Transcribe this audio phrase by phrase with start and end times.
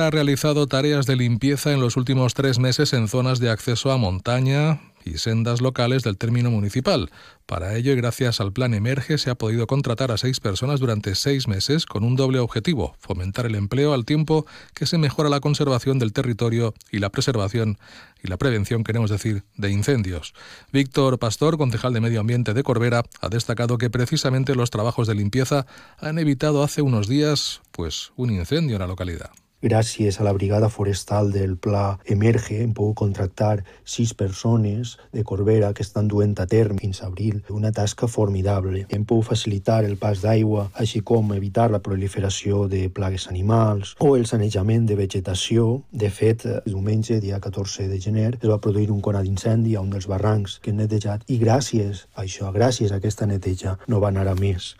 [0.00, 3.96] ha realizado tareas de limpieza en los últimos tres meses en zonas de acceso a
[3.96, 7.10] montaña, y sendas locales del término municipal.
[7.46, 11.14] Para ello, y gracias al plan Emerge, se ha podido contratar a seis personas durante
[11.14, 15.40] seis meses con un doble objetivo, fomentar el empleo al tiempo que se mejora la
[15.40, 17.78] conservación del territorio y la preservación
[18.22, 20.34] y la prevención, queremos decir, de incendios.
[20.72, 25.14] Víctor Pastor, concejal de Medio Ambiente de Corbera, ha destacado que precisamente los trabajos de
[25.14, 25.66] limpieza
[25.98, 29.30] han evitado hace unos días pues un incendio en la localidad.
[29.62, 35.70] Gràcies a la brigada forestal del Pla Emerge hem pogut contractar sis persones de Corbera
[35.72, 38.86] que estan duent a terme fins a abril una tasca formidable.
[38.90, 44.16] Hem pogut facilitar el pas d'aigua, així com evitar la proliferació de plagues animals o
[44.16, 45.84] el sanejament de vegetació.
[45.92, 49.94] De fet, diumenge, dia 14 de gener, es va produir un conat d'incendi a un
[49.94, 54.10] dels barrancs que hem netejat i gràcies a això, gràcies a aquesta neteja, no va
[54.10, 54.74] anar a més.